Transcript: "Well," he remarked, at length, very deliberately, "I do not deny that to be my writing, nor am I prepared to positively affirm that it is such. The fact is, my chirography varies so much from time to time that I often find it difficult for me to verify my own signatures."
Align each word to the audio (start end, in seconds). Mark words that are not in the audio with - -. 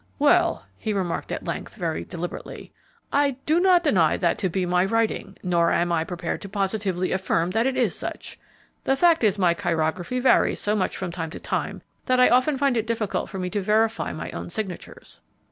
"Well," 0.17 0.65
he 0.79 0.93
remarked, 0.93 1.31
at 1.31 1.45
length, 1.45 1.75
very 1.75 2.03
deliberately, 2.03 2.73
"I 3.13 3.37
do 3.45 3.59
not 3.59 3.83
deny 3.83 4.17
that 4.17 4.39
to 4.39 4.49
be 4.49 4.65
my 4.65 4.83
writing, 4.83 5.37
nor 5.43 5.71
am 5.71 5.91
I 5.91 6.03
prepared 6.03 6.41
to 6.41 6.49
positively 6.49 7.11
affirm 7.11 7.51
that 7.51 7.67
it 7.67 7.77
is 7.77 7.95
such. 7.95 8.39
The 8.85 8.95
fact 8.95 9.23
is, 9.23 9.37
my 9.37 9.53
chirography 9.53 10.19
varies 10.19 10.59
so 10.59 10.75
much 10.75 10.97
from 10.97 11.11
time 11.11 11.29
to 11.29 11.39
time 11.39 11.83
that 12.07 12.19
I 12.19 12.29
often 12.29 12.57
find 12.57 12.77
it 12.77 12.87
difficult 12.87 13.29
for 13.29 13.37
me 13.37 13.51
to 13.51 13.61
verify 13.61 14.11
my 14.11 14.31
own 14.31 14.49
signatures." 14.49 15.21